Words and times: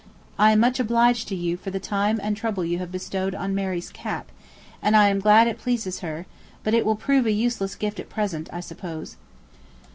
I 0.39 0.53
am 0.53 0.59
much 0.61 0.79
obliged 0.79 1.27
to 1.27 1.35
you 1.35 1.57
for 1.57 1.69
the 1.69 1.79
time 1.79 2.19
and 2.23 2.35
trouble 2.35 2.65
you 2.65 2.79
have 2.79 2.91
bestowed 2.91 3.35
on 3.35 3.53
Mary's 3.53 3.91
cap, 3.91 4.31
and 4.81 4.95
am 4.95 5.19
glad 5.19 5.45
it 5.45 5.59
pleases 5.59 5.99
her; 5.99 6.25
but 6.63 6.73
it 6.73 6.87
will 6.87 6.95
prove 6.95 7.27
a 7.27 7.31
useless 7.31 7.75
gift 7.75 7.99
at 7.99 8.09
present, 8.09 8.49
I 8.51 8.61
suppose. 8.61 9.15